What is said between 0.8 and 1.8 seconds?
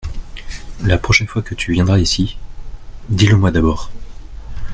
La prochaine fois que tu